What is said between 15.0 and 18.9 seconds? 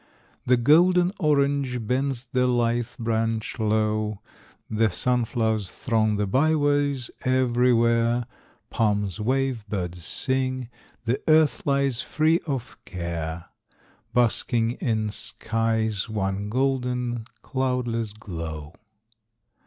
skies one golden, cloudless glow.